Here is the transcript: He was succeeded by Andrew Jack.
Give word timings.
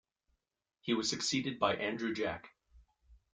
He 0.79 0.95
was 0.95 1.11
succeeded 1.11 1.59
by 1.59 1.75
Andrew 1.75 2.11
Jack. 2.15 2.55